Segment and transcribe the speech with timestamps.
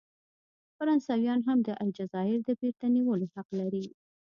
[0.77, 3.85] فرانسویان هم د الجزایر د بیرته نیولو حق لري.